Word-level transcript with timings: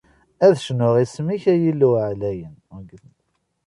Ad 0.45 0.55
cnuɣ 0.65 0.95
isem-ik, 1.03 1.43
ay 1.53 1.61
Illu 1.69 1.89
ɛlayen! 2.09 2.55